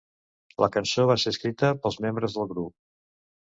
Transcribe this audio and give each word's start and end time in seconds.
La 0.63 0.69
cançó 0.75 1.05
va 1.11 1.17
ser 1.23 1.33
escrita 1.35 1.69
pels 1.85 2.01
membres 2.07 2.39
del 2.39 2.49
grup. 2.55 2.75